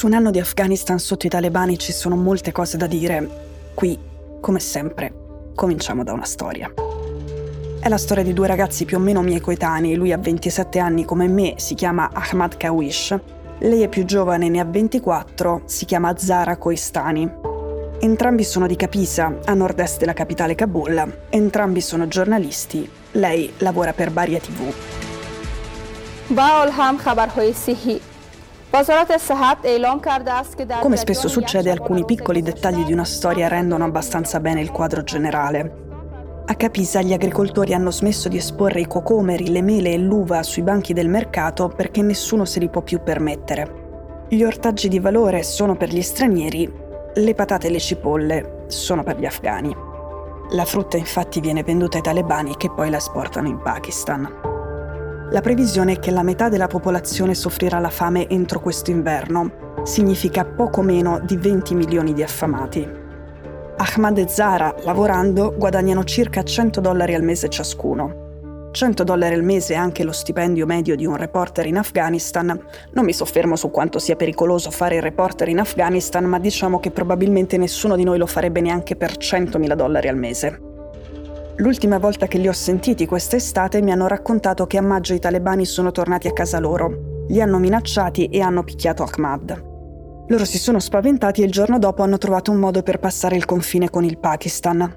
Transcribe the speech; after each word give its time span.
Su 0.00 0.06
un 0.06 0.14
anno 0.14 0.30
di 0.30 0.40
Afghanistan 0.40 0.98
sotto 0.98 1.26
i 1.26 1.28
talebani 1.28 1.76
ci 1.76 1.92
sono 1.92 2.16
molte 2.16 2.52
cose 2.52 2.78
da 2.78 2.86
dire. 2.86 3.28
Qui, 3.74 3.98
come 4.40 4.58
sempre, 4.58 5.12
cominciamo 5.54 6.04
da 6.04 6.14
una 6.14 6.24
storia. 6.24 6.72
È 7.78 7.86
la 7.86 7.98
storia 7.98 8.24
di 8.24 8.32
due 8.32 8.46
ragazzi 8.46 8.86
più 8.86 8.96
o 8.96 9.00
meno 9.00 9.20
miei 9.20 9.40
coetanei, 9.40 9.96
lui 9.96 10.10
ha 10.12 10.16
27 10.16 10.78
anni 10.78 11.04
come 11.04 11.28
me, 11.28 11.52
si 11.58 11.74
chiama 11.74 12.08
Ahmad 12.14 12.56
Kawish, 12.56 13.14
lei 13.58 13.82
è 13.82 13.88
più 13.88 14.06
giovane, 14.06 14.48
ne 14.48 14.60
ha 14.60 14.64
24, 14.64 15.64
si 15.66 15.84
chiama 15.84 16.16
Zara 16.16 16.56
Koistani. 16.56 17.30
Entrambi 17.98 18.42
sono 18.42 18.66
di 18.66 18.76
Kapisa, 18.76 19.40
a 19.44 19.52
nord-est 19.52 19.98
della 19.98 20.14
capitale 20.14 20.54
Kabul, 20.54 21.26
entrambi 21.28 21.82
sono 21.82 22.08
giornalisti, 22.08 22.88
lei 23.10 23.52
lavora 23.58 23.92
per 23.92 24.10
Baria 24.10 24.40
TV. 24.40 24.72
Come 30.80 30.96
spesso 30.96 31.26
succede, 31.26 31.70
alcuni 31.72 32.04
piccoli 32.04 32.40
dettagli 32.40 32.84
di 32.84 32.92
una 32.92 33.04
storia 33.04 33.48
rendono 33.48 33.84
abbastanza 33.84 34.38
bene 34.38 34.60
il 34.60 34.70
quadro 34.70 35.02
generale. 35.02 35.88
A 36.46 36.54
Capisa 36.54 37.02
gli 37.02 37.12
agricoltori 37.12 37.74
hanno 37.74 37.90
smesso 37.90 38.28
di 38.28 38.36
esporre 38.36 38.80
i 38.80 38.86
cocomeri, 38.86 39.50
le 39.50 39.62
mele 39.62 39.92
e 39.92 39.98
l'uva 39.98 40.44
sui 40.44 40.62
banchi 40.62 40.92
del 40.92 41.08
mercato 41.08 41.66
perché 41.66 42.00
nessuno 42.02 42.44
se 42.44 42.60
li 42.60 42.68
può 42.68 42.82
più 42.82 43.02
permettere. 43.02 44.26
Gli 44.28 44.44
ortaggi 44.44 44.86
di 44.86 45.00
valore 45.00 45.42
sono 45.42 45.76
per 45.76 45.88
gli 45.88 46.02
stranieri, 46.02 46.72
le 47.12 47.34
patate 47.34 47.66
e 47.66 47.70
le 47.70 47.80
cipolle 47.80 48.64
sono 48.68 49.02
per 49.02 49.18
gli 49.18 49.26
afghani. 49.26 49.76
La 50.50 50.64
frutta 50.64 50.96
infatti 50.96 51.40
viene 51.40 51.64
venduta 51.64 51.96
ai 51.96 52.04
talebani 52.04 52.56
che 52.56 52.70
poi 52.70 52.88
la 52.88 52.98
esportano 52.98 53.48
in 53.48 53.60
Pakistan. 53.60 54.49
La 55.32 55.40
previsione 55.42 55.92
è 55.92 55.98
che 56.00 56.10
la 56.10 56.24
metà 56.24 56.48
della 56.48 56.66
popolazione 56.66 57.34
soffrirà 57.34 57.78
la 57.78 57.88
fame 57.88 58.28
entro 58.28 58.58
questo 58.58 58.90
inverno. 58.90 59.78
Significa 59.84 60.44
poco 60.44 60.82
meno 60.82 61.20
di 61.24 61.36
20 61.36 61.76
milioni 61.76 62.12
di 62.12 62.24
affamati. 62.24 62.84
Ahmad 63.76 64.18
e 64.18 64.26
Zara, 64.26 64.74
lavorando, 64.82 65.54
guadagnano 65.56 66.02
circa 66.02 66.42
100 66.42 66.80
dollari 66.80 67.14
al 67.14 67.22
mese 67.22 67.48
ciascuno. 67.48 68.70
100 68.72 69.04
dollari 69.04 69.34
al 69.36 69.44
mese 69.44 69.74
è 69.74 69.76
anche 69.76 70.02
lo 70.02 70.10
stipendio 70.10 70.66
medio 70.66 70.96
di 70.96 71.06
un 71.06 71.16
reporter 71.16 71.64
in 71.66 71.78
Afghanistan. 71.78 72.46
Non 72.92 73.04
mi 73.04 73.12
soffermo 73.12 73.54
su 73.54 73.70
quanto 73.70 74.00
sia 74.00 74.16
pericoloso 74.16 74.72
fare 74.72 74.96
il 74.96 75.02
reporter 75.02 75.48
in 75.48 75.60
Afghanistan, 75.60 76.24
ma 76.24 76.40
diciamo 76.40 76.80
che 76.80 76.90
probabilmente 76.90 77.56
nessuno 77.56 77.94
di 77.94 78.02
noi 78.02 78.18
lo 78.18 78.26
farebbe 78.26 78.60
neanche 78.60 78.96
per 78.96 79.12
100.000 79.16 79.74
dollari 79.74 80.08
al 80.08 80.16
mese. 80.16 80.69
L'ultima 81.60 81.98
volta 81.98 82.26
che 82.26 82.38
li 82.38 82.48
ho 82.48 82.52
sentiti 82.52 83.04
quest'estate 83.04 83.82
mi 83.82 83.92
hanno 83.92 84.06
raccontato 84.06 84.66
che 84.66 84.78
a 84.78 84.82
maggio 84.82 85.12
i 85.12 85.18
talebani 85.18 85.66
sono 85.66 85.90
tornati 85.90 86.26
a 86.26 86.32
casa 86.32 86.58
loro. 86.58 87.24
Li 87.28 87.38
hanno 87.42 87.58
minacciati 87.58 88.28
e 88.28 88.40
hanno 88.40 88.64
picchiato 88.64 89.02
Ahmad. 89.02 89.68
Loro 90.26 90.44
si 90.46 90.56
sono 90.56 90.78
spaventati 90.78 91.42
e 91.42 91.44
il 91.44 91.52
giorno 91.52 91.78
dopo 91.78 92.02
hanno 92.02 92.16
trovato 92.16 92.50
un 92.50 92.56
modo 92.56 92.82
per 92.82 92.98
passare 92.98 93.36
il 93.36 93.44
confine 93.44 93.90
con 93.90 94.04
il 94.04 94.18
Pakistan. 94.18 94.90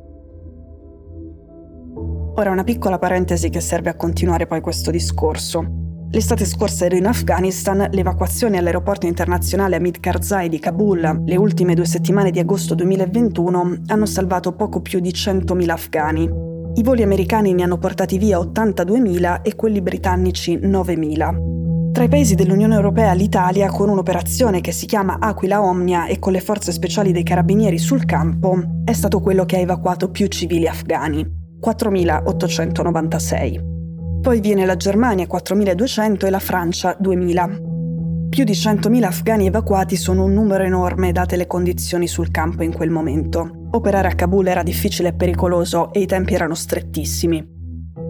Ora 2.36 2.50
una 2.50 2.64
piccola 2.64 2.98
parentesi 2.98 3.50
che 3.50 3.60
serve 3.60 3.90
a 3.90 3.96
continuare 3.96 4.48
poi 4.48 4.62
questo 4.62 4.90
discorso. 4.90 5.82
L'estate 6.12 6.46
scorsa 6.46 6.86
ero 6.86 6.96
in 6.96 7.08
Afghanistan, 7.08 7.90
l'evacuazione 7.92 8.58
all'aeroporto 8.58 9.06
internazionale 9.06 9.76
Hamid 9.76 10.00
Karzai 10.00 10.48
di 10.48 10.60
Kabul, 10.60 11.24
le 11.26 11.36
ultime 11.36 11.76
due 11.76 11.86
settimane 11.86 12.32
di 12.32 12.40
agosto 12.40 12.74
2021, 12.74 13.82
hanno 13.88 14.06
salvato 14.06 14.54
poco 14.54 14.80
più 14.80 15.02
di 15.02 15.10
100.000 15.10 15.70
afghani. 15.70 16.52
I 16.76 16.82
voli 16.82 17.04
americani 17.04 17.54
ne 17.54 17.62
hanno 17.62 17.78
portati 17.78 18.18
via 18.18 18.40
82.000 18.40 19.44
e 19.44 19.56
quelli 19.56 19.80
britannici 19.80 20.58
9.000. 20.58 21.92
Tra 21.92 22.04
i 22.04 22.08
paesi 22.08 22.34
dell'Unione 22.34 22.74
Europea 22.74 23.14
l'Italia, 23.14 23.70
con 23.70 23.90
un'operazione 23.90 24.60
che 24.60 24.72
si 24.72 24.88
chiama 24.88 25.18
Aquila 25.20 25.62
Omnia 25.62 26.08
e 26.08 26.18
con 26.18 26.32
le 26.32 26.40
forze 26.40 26.72
speciali 26.72 27.12
dei 27.12 27.22
carabinieri 27.22 27.78
sul 27.78 28.06
campo, 28.06 28.60
è 28.84 28.94
stato 28.94 29.20
quello 29.20 29.46
che 29.46 29.58
ha 29.58 29.60
evacuato 29.60 30.10
più 30.10 30.26
civili 30.26 30.68
afghani, 30.68 31.24
4.896. 31.64 34.22
Poi 34.22 34.40
viene 34.40 34.66
la 34.66 34.76
Germania 34.76 35.28
4.200 35.32 36.26
e 36.26 36.30
la 36.32 36.40
Francia 36.40 36.98
2.000. 37.00 38.30
Più 38.30 38.44
di 38.44 38.54
100.000 38.54 39.04
afghani 39.04 39.46
evacuati 39.46 39.96
sono 39.96 40.24
un 40.24 40.34
numero 40.34 40.64
enorme 40.64 41.12
date 41.12 41.36
le 41.36 41.46
condizioni 41.46 42.08
sul 42.08 42.32
campo 42.32 42.64
in 42.64 42.74
quel 42.74 42.90
momento. 42.90 43.62
Operare 43.76 44.08
a 44.08 44.14
Kabul 44.14 44.46
era 44.46 44.62
difficile 44.62 45.10
e 45.10 45.14
pericoloso 45.14 45.92
e 45.94 46.02
i 46.02 46.06
tempi 46.06 46.36
erano 46.36 46.54
strettissimi. 46.54 47.44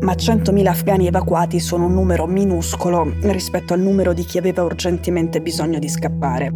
Ma 0.02 0.12
100.000 0.12 0.68
afghani 0.68 1.08
evacuati 1.08 1.62
sono 1.62 1.86
un 1.86 1.94
numero 1.94 2.26
minuscolo 2.26 3.14
rispetto 3.22 3.74
al 3.74 3.80
numero 3.80 4.12
di 4.12 4.26
chi 4.26 4.38
aveva 4.38 4.64
urgentemente 4.64 5.42
bisogno 5.42 5.80
di 5.80 5.88
scappare. 5.88 6.52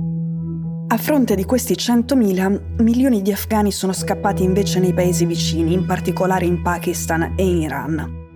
A 0.90 0.98
fronte 0.98 1.36
di 1.36 1.46
questi 1.46 1.76
100.000, 1.76 2.82
milioni 2.84 3.22
di 3.22 3.32
afghani 3.32 3.72
sono 3.72 3.94
scappati 3.94 4.44
invece 4.44 4.80
nei 4.80 4.94
paesi 4.94 5.26
vicini, 5.26 5.72
in 5.72 5.86
particolare 5.86 6.46
in 6.46 6.62
Pakistan 6.62 7.34
e 7.38 7.46
in 7.48 7.62
Iran. 7.62 8.27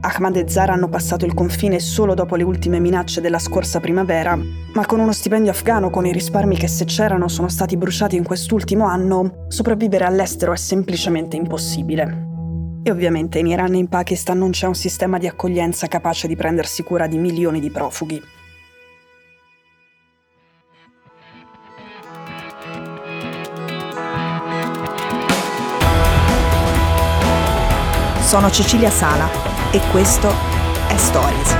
Ahmad 0.00 0.36
e 0.36 0.48
Zara 0.48 0.74
hanno 0.74 0.88
passato 0.88 1.24
il 1.24 1.34
confine 1.34 1.80
solo 1.80 2.14
dopo 2.14 2.36
le 2.36 2.44
ultime 2.44 2.78
minacce 2.78 3.20
della 3.20 3.40
scorsa 3.40 3.80
primavera, 3.80 4.38
ma 4.74 4.86
con 4.86 5.00
uno 5.00 5.12
stipendio 5.12 5.50
afghano 5.50 5.90
con 5.90 6.06
i 6.06 6.12
risparmi 6.12 6.56
che 6.56 6.68
se 6.68 6.84
c'erano 6.84 7.26
sono 7.26 7.48
stati 7.48 7.76
bruciati 7.76 8.14
in 8.14 8.22
quest'ultimo 8.22 8.86
anno, 8.86 9.46
sopravvivere 9.48 10.04
all'estero 10.04 10.52
è 10.52 10.56
semplicemente 10.56 11.36
impossibile. 11.36 12.26
E 12.84 12.90
ovviamente 12.90 13.40
in 13.40 13.48
Iran 13.48 13.74
e 13.74 13.78
in 13.78 13.88
Pakistan 13.88 14.38
non 14.38 14.50
c'è 14.50 14.66
un 14.66 14.76
sistema 14.76 15.18
di 15.18 15.26
accoglienza 15.26 15.88
capace 15.88 16.28
di 16.28 16.36
prendersi 16.36 16.84
cura 16.84 17.08
di 17.08 17.18
milioni 17.18 17.58
di 17.58 17.70
profughi. 17.70 18.22
Sono 28.28 28.50
Cecilia 28.50 28.90
Sala 28.90 29.26
e 29.72 29.80
questo 29.90 30.28
è 30.28 30.96
Stories. 30.98 31.56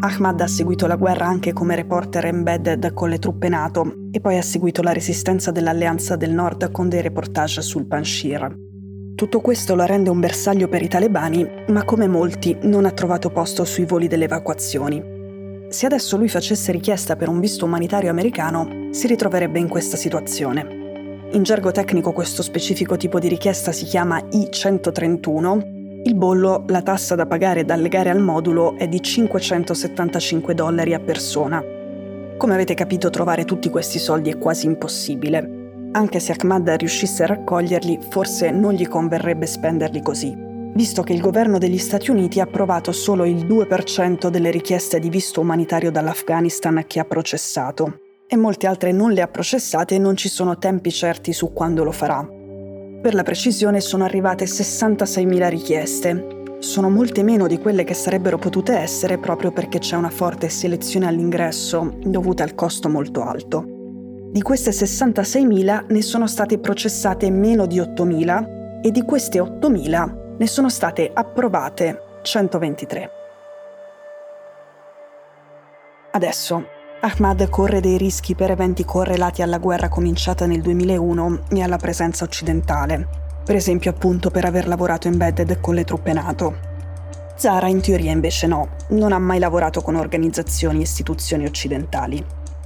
Ahmad 0.00 0.38
ha 0.42 0.46
seguito 0.46 0.86
la 0.86 0.96
guerra 0.96 1.24
anche 1.24 1.54
come 1.54 1.76
reporter 1.76 2.26
embedded 2.26 2.92
con 2.92 3.08
le 3.08 3.18
truppe 3.18 3.48
NATO 3.48 4.10
e 4.10 4.20
poi 4.20 4.36
ha 4.36 4.42
seguito 4.42 4.82
la 4.82 4.92
resistenza 4.92 5.50
dell'Alleanza 5.50 6.16
del 6.16 6.32
Nord 6.32 6.70
con 6.70 6.90
dei 6.90 7.00
reportage 7.00 7.62
sul 7.62 7.86
Panshir. 7.86 8.54
Tutto 9.14 9.40
questo 9.40 9.74
lo 9.74 9.86
rende 9.86 10.10
un 10.10 10.20
bersaglio 10.20 10.68
per 10.68 10.82
i 10.82 10.88
talebani, 10.88 11.64
ma 11.68 11.84
come 11.84 12.06
molti 12.06 12.54
non 12.64 12.84
ha 12.84 12.90
trovato 12.90 13.30
posto 13.30 13.64
sui 13.64 13.86
voli 13.86 14.08
delle 14.08 14.24
evacuazioni. 14.24 15.16
Se 15.70 15.84
adesso 15.84 16.16
lui 16.16 16.30
facesse 16.30 16.72
richiesta 16.72 17.14
per 17.14 17.28
un 17.28 17.40
visto 17.40 17.66
umanitario 17.66 18.08
americano, 18.08 18.88
si 18.90 19.06
ritroverebbe 19.06 19.58
in 19.58 19.68
questa 19.68 19.98
situazione. 19.98 21.26
In 21.32 21.42
gergo 21.42 21.70
tecnico 21.72 22.12
questo 22.12 22.42
specifico 22.42 22.96
tipo 22.96 23.18
di 23.18 23.28
richiesta 23.28 23.70
si 23.70 23.84
chiama 23.84 24.18
I-131. 24.18 26.02
Il 26.04 26.14
bollo, 26.14 26.64
la 26.68 26.80
tassa 26.80 27.14
da 27.14 27.26
pagare 27.26 27.66
da 27.66 27.74
allegare 27.74 28.08
al 28.08 28.20
modulo, 28.20 28.78
è 28.78 28.88
di 28.88 29.02
575 29.02 30.54
dollari 30.54 30.94
a 30.94 31.00
persona. 31.00 31.62
Come 32.38 32.54
avete 32.54 32.72
capito, 32.72 33.10
trovare 33.10 33.44
tutti 33.44 33.68
questi 33.68 33.98
soldi 33.98 34.30
è 34.30 34.38
quasi 34.38 34.64
impossibile. 34.64 35.90
Anche 35.92 36.18
se 36.18 36.34
Ahmad 36.38 36.66
riuscisse 36.70 37.24
a 37.24 37.26
raccoglierli, 37.26 37.98
forse 38.08 38.50
non 38.50 38.72
gli 38.72 38.88
converrebbe 38.88 39.44
spenderli 39.44 40.00
così 40.00 40.47
visto 40.74 41.02
che 41.02 41.12
il 41.12 41.20
governo 41.20 41.58
degli 41.58 41.78
Stati 41.78 42.10
Uniti 42.10 42.40
ha 42.40 42.44
approvato 42.44 42.92
solo 42.92 43.24
il 43.24 43.46
2% 43.46 44.28
delle 44.28 44.50
richieste 44.50 44.98
di 44.98 45.08
visto 45.08 45.40
umanitario 45.40 45.90
dall'Afghanistan 45.90 46.84
che 46.86 47.00
ha 47.00 47.04
processato, 47.04 48.00
e 48.28 48.36
molte 48.36 48.66
altre 48.66 48.92
non 48.92 49.12
le 49.12 49.22
ha 49.22 49.28
processate 49.28 49.94
e 49.94 49.98
non 49.98 50.14
ci 50.14 50.28
sono 50.28 50.58
tempi 50.58 50.90
certi 50.90 51.32
su 51.32 51.52
quando 51.52 51.82
lo 51.82 51.92
farà. 51.92 52.26
Per 53.00 53.14
la 53.14 53.22
precisione 53.22 53.80
sono 53.80 54.04
arrivate 54.04 54.44
66.000 54.44 55.48
richieste. 55.48 56.26
Sono 56.58 56.90
molte 56.90 57.22
meno 57.22 57.46
di 57.46 57.58
quelle 57.58 57.84
che 57.84 57.94
sarebbero 57.94 58.36
potute 58.36 58.76
essere 58.76 59.18
proprio 59.18 59.52
perché 59.52 59.78
c'è 59.78 59.96
una 59.96 60.10
forte 60.10 60.48
selezione 60.48 61.06
all'ingresso 61.06 61.96
dovuta 62.02 62.42
al 62.42 62.54
costo 62.54 62.88
molto 62.88 63.22
alto. 63.22 63.64
Di 64.30 64.42
queste 64.42 64.72
66.000 64.72 65.86
ne 65.88 66.02
sono 66.02 66.26
state 66.26 66.58
processate 66.58 67.30
meno 67.30 67.66
di 67.66 67.78
8.000 67.78 68.82
e 68.82 68.90
di 68.90 69.02
queste 69.02 69.40
8.000 69.40 70.27
ne 70.38 70.46
sono 70.46 70.68
state 70.68 71.10
approvate 71.12 72.20
123. 72.22 73.10
Adesso 76.12 76.64
Ahmad 77.00 77.48
corre 77.48 77.80
dei 77.80 77.96
rischi 77.96 78.36
per 78.36 78.52
eventi 78.52 78.84
correlati 78.84 79.42
alla 79.42 79.58
guerra 79.58 79.88
cominciata 79.88 80.46
nel 80.46 80.60
2001 80.60 81.40
e 81.50 81.62
alla 81.62 81.76
presenza 81.76 82.24
occidentale, 82.24 83.08
per 83.44 83.56
esempio 83.56 83.90
appunto 83.90 84.30
per 84.30 84.44
aver 84.44 84.68
lavorato 84.68 85.08
embedded 85.08 85.60
con 85.60 85.74
le 85.74 85.84
truppe 85.84 86.12
NATO. 86.12 86.56
Zara 87.34 87.66
in 87.66 87.80
teoria 87.80 88.12
invece 88.12 88.46
no, 88.46 88.76
non 88.90 89.12
ha 89.12 89.18
mai 89.18 89.40
lavorato 89.40 89.80
con 89.80 89.96
organizzazioni 89.96 90.78
e 90.78 90.82
istituzioni 90.82 91.46
occidentali. 91.46 92.24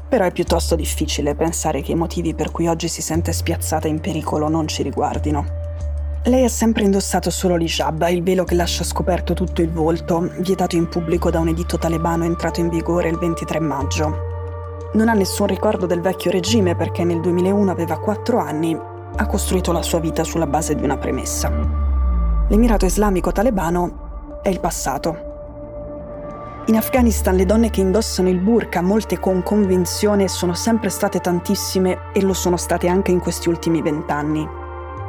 Però 0.08 0.26
è 0.26 0.32
piuttosto 0.32 0.76
difficile 0.76 1.34
pensare 1.34 1.80
che 1.80 1.92
i 1.92 1.96
motivi 1.96 2.34
per 2.34 2.50
cui 2.50 2.66
oggi 2.66 2.88
si 2.88 3.00
sente 3.00 3.32
spiazzata 3.32 3.88
in 3.88 4.00
pericolo 4.00 4.48
non 4.48 4.68
ci 4.68 4.82
riguardino. 4.82 5.61
Lei 6.26 6.44
ha 6.44 6.48
sempre 6.48 6.84
indossato 6.84 7.30
solo 7.30 7.56
l'hijab, 7.56 8.06
il 8.08 8.22
velo 8.22 8.44
che 8.44 8.54
lascia 8.54 8.84
scoperto 8.84 9.34
tutto 9.34 9.60
il 9.60 9.72
volto, 9.72 10.30
vietato 10.38 10.76
in 10.76 10.88
pubblico 10.88 11.30
da 11.30 11.40
un 11.40 11.48
editto 11.48 11.78
talebano 11.78 12.22
entrato 12.22 12.60
in 12.60 12.68
vigore 12.68 13.08
il 13.08 13.18
23 13.18 13.58
maggio. 13.58 14.90
Non 14.92 15.08
ha 15.08 15.14
nessun 15.14 15.48
ricordo 15.48 15.84
del 15.84 16.00
vecchio 16.00 16.30
regime 16.30 16.76
perché 16.76 17.02
nel 17.02 17.20
2001 17.20 17.68
aveva 17.68 17.98
4 17.98 18.38
anni, 18.38 18.72
ha 18.72 19.26
costruito 19.26 19.72
la 19.72 19.82
sua 19.82 19.98
vita 19.98 20.22
sulla 20.22 20.46
base 20.46 20.76
di 20.76 20.84
una 20.84 20.96
premessa. 20.96 21.50
L'Emirato 22.46 22.84
Islamico 22.84 23.32
talebano 23.32 24.38
è 24.44 24.48
il 24.48 24.60
passato. 24.60 25.30
In 26.66 26.76
Afghanistan 26.76 27.34
le 27.34 27.46
donne 27.46 27.70
che 27.70 27.80
indossano 27.80 28.28
il 28.28 28.38
burqa, 28.38 28.80
molte 28.80 29.18
con 29.18 29.42
convinzione, 29.42 30.28
sono 30.28 30.54
sempre 30.54 30.88
state 30.88 31.18
tantissime 31.18 32.12
e 32.12 32.22
lo 32.22 32.32
sono 32.32 32.56
state 32.56 32.86
anche 32.86 33.10
in 33.10 33.18
questi 33.18 33.48
ultimi 33.48 33.82
vent'anni. 33.82 34.61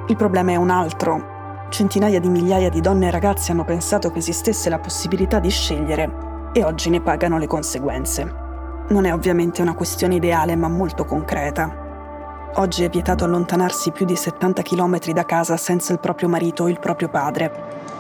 Il 0.07 0.17
problema 0.17 0.51
è 0.51 0.55
un 0.57 0.69
altro. 0.69 1.67
Centinaia 1.69 2.19
di 2.19 2.27
migliaia 2.27 2.69
di 2.69 2.81
donne 2.81 3.07
e 3.07 3.11
ragazzi 3.11 3.51
hanno 3.51 3.63
pensato 3.63 4.11
che 4.11 4.19
esistesse 4.19 4.69
la 4.69 4.77
possibilità 4.77 5.39
di 5.39 5.49
scegliere 5.49 6.51
e 6.51 6.63
oggi 6.63 6.89
ne 6.89 6.99
pagano 6.99 7.37
le 7.37 7.47
conseguenze. 7.47 8.41
Non 8.89 9.05
è 9.05 9.13
ovviamente 9.13 9.61
una 9.61 9.73
questione 9.73 10.15
ideale, 10.15 10.57
ma 10.57 10.67
molto 10.67 11.05
concreta. 11.05 12.51
Oggi 12.55 12.83
è 12.83 12.89
vietato 12.89 13.23
allontanarsi 13.23 13.91
più 13.91 14.05
di 14.05 14.15
70 14.15 14.61
km 14.61 15.11
da 15.13 15.23
casa 15.23 15.55
senza 15.55 15.93
il 15.93 15.99
proprio 15.99 16.27
marito 16.27 16.63
o 16.63 16.69
il 16.69 16.79
proprio 16.79 17.07
padre. 17.07 17.51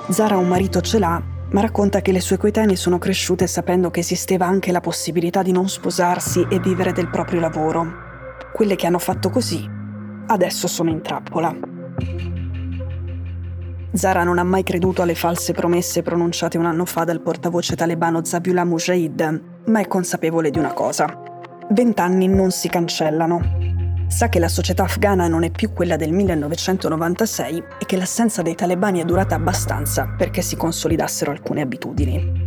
Zara 0.09 0.35
un 0.35 0.47
marito 0.49 0.81
ce 0.81 0.99
l'ha, 0.99 1.21
ma 1.51 1.61
racconta 1.61 2.01
che 2.01 2.11
le 2.11 2.19
sue 2.19 2.37
coetanee 2.37 2.75
sono 2.75 2.97
cresciute 2.97 3.47
sapendo 3.47 3.89
che 3.89 4.01
esisteva 4.01 4.45
anche 4.45 4.73
la 4.73 4.81
possibilità 4.81 5.41
di 5.41 5.53
non 5.53 5.69
sposarsi 5.69 6.45
e 6.49 6.59
vivere 6.59 6.91
del 6.91 7.09
proprio 7.09 7.39
lavoro. 7.39 7.87
Quelle 8.53 8.75
che 8.75 8.87
hanno 8.87 8.99
fatto 8.99 9.29
così 9.29 9.81
adesso 10.27 10.67
sono 10.67 10.89
in 10.89 11.01
trappola. 11.01 11.55
Zara 13.95 14.23
non 14.23 14.39
ha 14.39 14.43
mai 14.43 14.63
creduto 14.63 15.03
alle 15.03 15.13
false 15.13 15.53
promesse 15.53 16.01
pronunciate 16.01 16.57
un 16.57 16.65
anno 16.65 16.83
fa 16.83 17.03
dal 17.03 17.21
portavoce 17.21 17.75
talebano 17.75 18.23
Zabiullah 18.23 18.65
Mujahid, 18.65 19.43
ma 19.65 19.79
è 19.79 19.87
consapevole 19.87 20.49
di 20.49 20.57
una 20.57 20.73
cosa. 20.73 21.05
Vent'anni 21.69 22.27
non 22.27 22.49
si 22.49 22.69
cancellano. 22.69 23.61
Sa 24.07 24.29
che 24.29 24.39
la 24.39 24.47
società 24.47 24.83
afghana 24.83 25.27
non 25.27 25.43
è 25.43 25.51
più 25.51 25.73
quella 25.73 25.95
del 25.95 26.11
1996 26.11 27.63
e 27.79 27.85
che 27.85 27.97
l'assenza 27.97 28.41
dei 28.41 28.55
talebani 28.55 28.99
è 28.99 29.05
durata 29.05 29.35
abbastanza 29.35 30.07
perché 30.17 30.41
si 30.41 30.55
consolidassero 30.55 31.31
alcune 31.31 31.61
abitudini. 31.61 32.42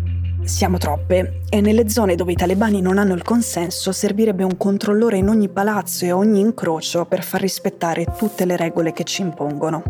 Siamo 0.46 0.78
troppe 0.78 1.40
e 1.48 1.60
nelle 1.60 1.88
zone 1.88 2.14
dove 2.14 2.30
i 2.30 2.36
talebani 2.36 2.80
non 2.80 2.98
hanno 2.98 3.14
il 3.14 3.24
consenso 3.24 3.90
servirebbe 3.90 4.44
un 4.44 4.56
controllore 4.56 5.16
in 5.16 5.28
ogni 5.28 5.48
palazzo 5.48 6.04
e 6.04 6.12
ogni 6.12 6.38
incrocio 6.38 7.04
per 7.04 7.24
far 7.24 7.40
rispettare 7.40 8.06
tutte 8.16 8.44
le 8.44 8.56
regole 8.56 8.92
che 8.92 9.02
ci 9.02 9.22
impongono. 9.22 9.82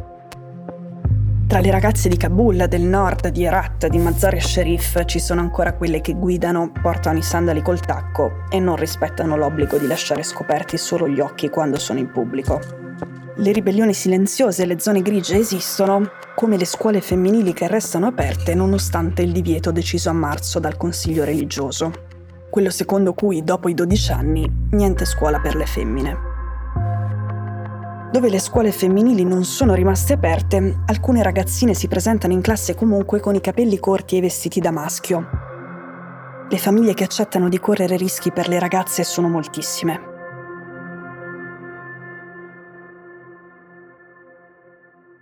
Tra 1.47 1.61
le 1.61 1.71
ragazze 1.71 2.09
di 2.09 2.17
Kabul, 2.17 2.65
del 2.69 2.81
nord, 2.81 3.29
di 3.29 3.45
Herat, 3.45 3.87
di 3.89 3.99
Mazar 3.99 4.35
e 4.35 4.41
Sharif 4.41 5.05
ci 5.05 5.21
sono 5.21 5.43
ancora 5.43 5.75
quelle 5.75 6.01
che 6.01 6.15
guidano, 6.15 6.73
portano 6.81 7.19
i 7.19 7.23
sandali 7.23 7.61
col 7.61 7.81
tacco 7.81 8.47
e 8.49 8.59
non 8.59 8.77
rispettano 8.77 9.37
l'obbligo 9.37 9.77
di 9.77 9.87
lasciare 9.87 10.23
scoperti 10.23 10.79
solo 10.79 11.07
gli 11.07 11.21
occhi 11.21 11.51
quando 11.51 11.79
sono 11.79 11.99
in 11.99 12.11
pubblico. 12.11 12.61
Le 13.37 13.53
ribellioni 13.53 13.93
silenziose 13.93 14.63
e 14.63 14.67
le 14.67 14.81
zone 14.81 15.03
grigie 15.03 15.37
esistono, 15.37 16.09
come 16.37 16.59
le 16.59 16.67
scuole 16.67 17.01
femminili 17.01 17.55
che 17.55 17.67
restano 17.67 18.09
aperte 18.09 18.55
nonostante 18.55 19.23
il 19.23 19.33
divieto 19.33 19.73
deciso 19.73 20.11
a 20.11 20.13
marzo 20.13 20.59
dal 20.59 20.77
Consiglio 20.77 21.25
religioso. 21.25 21.91
Quello 22.51 22.69
secondo 22.69 23.15
cui, 23.15 23.43
dopo 23.43 23.71
i 23.71 23.75
12 23.75 24.13
anni, 24.13 24.69
niente 24.73 25.07
scuola 25.07 25.41
per 25.41 25.57
le 25.57 25.65
femmine. 25.65 26.19
Dove 28.13 28.29
le 28.29 28.39
scuole 28.39 28.71
femminili 28.71 29.25
non 29.25 29.45
sono 29.45 29.73
rimaste 29.73 30.13
aperte, 30.13 30.83
alcune 30.85 31.23
ragazzine 31.23 31.73
si 31.73 31.89
presentano 31.89 32.35
in 32.35 32.43
classe 32.43 32.75
comunque 32.75 33.19
con 33.19 33.35
i 33.35 33.41
capelli 33.41 33.79
corti 33.79 34.17
e 34.17 34.19
i 34.19 34.21
vestiti 34.21 34.61
da 34.61 34.71
maschio. 34.71 35.27
Le 36.51 36.59
famiglie 36.59 36.93
che 36.93 37.05
accettano 37.05 37.49
di 37.49 37.59
correre 37.59 37.97
rischi 37.97 38.31
per 38.31 38.49
le 38.49 38.59
ragazze 38.59 39.05
sono 39.05 39.31
moltissime. 39.31 40.01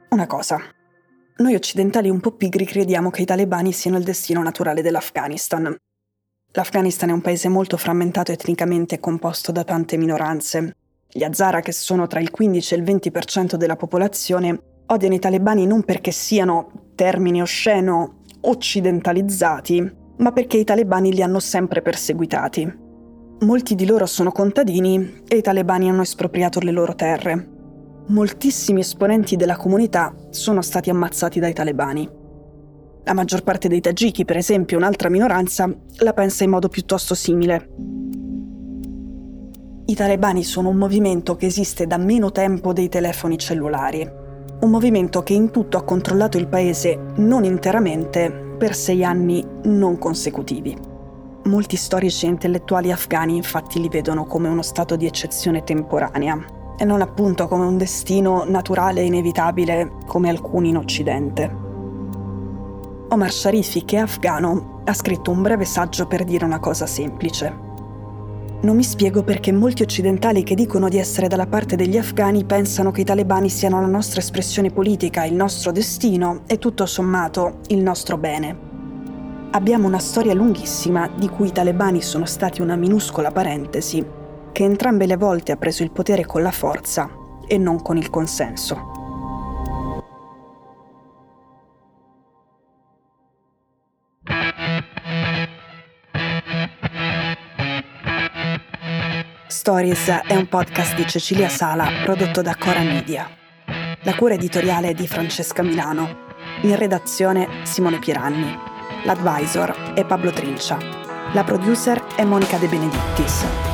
Una 0.08 0.26
cosa. 0.26 0.73
Noi 1.36 1.54
occidentali 1.54 2.08
un 2.08 2.20
po' 2.20 2.32
pigri 2.32 2.64
crediamo 2.64 3.10
che 3.10 3.22
i 3.22 3.26
talebani 3.26 3.72
siano 3.72 3.98
il 3.98 4.04
destino 4.04 4.42
naturale 4.42 4.82
dell'Afghanistan. 4.82 5.76
L'Afghanistan 6.52 7.08
è 7.08 7.12
un 7.12 7.20
paese 7.20 7.48
molto 7.48 7.76
frammentato 7.76 8.30
etnicamente 8.30 8.94
e 8.94 9.00
composto 9.00 9.50
da 9.50 9.64
tante 9.64 9.96
minoranze, 9.96 10.76
gli 11.16 11.22
Hazara, 11.22 11.60
che 11.60 11.70
sono 11.70 12.08
tra 12.08 12.18
il 12.18 12.32
15 12.32 12.74
e 12.74 12.76
il 12.76 12.82
20% 12.82 13.54
della 13.54 13.76
popolazione, 13.76 14.60
odiano 14.86 15.14
i 15.14 15.20
talebani 15.20 15.64
non 15.64 15.84
perché 15.84 16.10
siano, 16.10 16.90
termini 16.96 17.40
osceno, 17.40 18.22
occidentalizzati, 18.40 19.92
ma 20.16 20.32
perché 20.32 20.56
i 20.56 20.64
talebani 20.64 21.14
li 21.14 21.22
hanno 21.22 21.38
sempre 21.38 21.82
perseguitati. 21.82 22.82
Molti 23.42 23.76
di 23.76 23.86
loro 23.86 24.06
sono 24.06 24.32
contadini 24.32 25.22
e 25.28 25.36
i 25.36 25.42
talebani 25.42 25.88
hanno 25.88 26.02
espropriato 26.02 26.58
le 26.58 26.72
loro 26.72 26.96
terre. 26.96 27.53
Moltissimi 28.06 28.80
esponenti 28.80 29.34
della 29.34 29.56
comunità 29.56 30.14
sono 30.28 30.60
stati 30.60 30.90
ammazzati 30.90 31.40
dai 31.40 31.54
talebani. 31.54 32.06
La 33.02 33.14
maggior 33.14 33.42
parte 33.42 33.66
dei 33.66 33.80
tagiki, 33.80 34.26
per 34.26 34.36
esempio, 34.36 34.76
un'altra 34.76 35.08
minoranza, 35.08 35.74
la 36.00 36.12
pensa 36.12 36.44
in 36.44 36.50
modo 36.50 36.68
piuttosto 36.68 37.14
simile. 37.14 37.70
I 39.86 39.94
talebani 39.94 40.44
sono 40.44 40.68
un 40.68 40.76
movimento 40.76 41.34
che 41.36 41.46
esiste 41.46 41.86
da 41.86 41.96
meno 41.96 42.30
tempo 42.30 42.74
dei 42.74 42.90
telefoni 42.90 43.38
cellulari. 43.38 44.06
Un 44.60 44.70
movimento 44.70 45.22
che 45.22 45.32
in 45.32 45.50
tutto 45.50 45.78
ha 45.78 45.82
controllato 45.82 46.36
il 46.36 46.46
paese 46.46 46.98
non 47.16 47.44
interamente 47.44 48.30
per 48.58 48.74
sei 48.74 49.02
anni 49.02 49.42
non 49.62 49.96
consecutivi. 49.96 50.76
Molti 51.44 51.76
storici 51.76 52.26
e 52.26 52.30
intellettuali 52.30 52.92
afghani 52.92 53.36
infatti 53.36 53.80
li 53.80 53.88
vedono 53.88 54.26
come 54.26 54.48
uno 54.48 54.62
stato 54.62 54.94
di 54.94 55.06
eccezione 55.06 55.64
temporanea 55.64 56.62
e 56.76 56.84
non 56.84 57.00
appunto 57.00 57.46
come 57.48 57.64
un 57.64 57.76
destino 57.76 58.44
naturale 58.46 59.00
e 59.00 59.04
inevitabile 59.04 59.92
come 60.06 60.28
alcuni 60.28 60.70
in 60.70 60.76
Occidente. 60.76 61.62
Omar 63.08 63.30
Sharifi, 63.30 63.84
che 63.84 63.96
è 63.96 64.00
afghano, 64.00 64.80
ha 64.84 64.92
scritto 64.92 65.30
un 65.30 65.42
breve 65.42 65.64
saggio 65.64 66.06
per 66.06 66.24
dire 66.24 66.44
una 66.44 66.58
cosa 66.58 66.86
semplice. 66.86 67.72
Non 68.62 68.76
mi 68.76 68.82
spiego 68.82 69.22
perché 69.22 69.52
molti 69.52 69.82
occidentali 69.82 70.42
che 70.42 70.54
dicono 70.54 70.88
di 70.88 70.98
essere 70.98 71.28
dalla 71.28 71.46
parte 71.46 71.76
degli 71.76 71.98
afghani 71.98 72.44
pensano 72.44 72.90
che 72.90 73.02
i 73.02 73.04
talebani 73.04 73.50
siano 73.50 73.80
la 73.80 73.86
nostra 73.86 74.20
espressione 74.20 74.70
politica, 74.70 75.24
il 75.24 75.34
nostro 75.34 75.70
destino 75.70 76.40
e 76.46 76.58
tutto 76.58 76.86
sommato 76.86 77.58
il 77.68 77.82
nostro 77.82 78.16
bene. 78.16 78.56
Abbiamo 79.50 79.86
una 79.86 79.98
storia 79.98 80.34
lunghissima 80.34 81.08
di 81.14 81.28
cui 81.28 81.48
i 81.48 81.52
talebani 81.52 82.00
sono 82.00 82.24
stati 82.24 82.62
una 82.62 82.74
minuscola 82.74 83.30
parentesi, 83.30 84.04
che 84.54 84.62
entrambe 84.62 85.06
le 85.06 85.16
volte 85.16 85.50
ha 85.50 85.56
preso 85.56 85.82
il 85.82 85.90
potere 85.90 86.24
con 86.24 86.40
la 86.40 86.52
forza 86.52 87.10
e 87.44 87.58
non 87.58 87.82
con 87.82 87.96
il 87.96 88.08
consenso. 88.08 88.92
Stories 99.48 100.08
è 100.24 100.36
un 100.36 100.46
podcast 100.48 100.94
di 100.94 101.04
Cecilia 101.04 101.48
Sala 101.48 101.88
prodotto 102.04 102.40
da 102.40 102.54
Cora 102.54 102.82
Media. 102.82 103.28
La 104.02 104.14
cura 104.14 104.34
editoriale 104.34 104.90
è 104.90 104.94
di 104.94 105.08
Francesca 105.08 105.64
Milano. 105.64 106.26
In 106.60 106.76
redazione 106.76 107.48
Simone 107.64 107.98
Piranni. 107.98 108.56
L'advisor 109.02 109.94
è 109.94 110.04
Pablo 110.04 110.30
Trincia. 110.30 110.78
La 111.32 111.42
producer 111.42 112.00
è 112.14 112.22
Monica 112.22 112.56
De 112.58 112.68
Benedittis. 112.68 113.73